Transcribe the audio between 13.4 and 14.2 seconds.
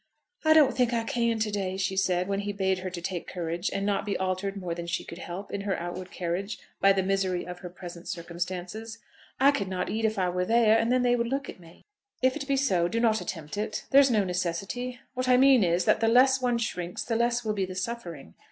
it. There is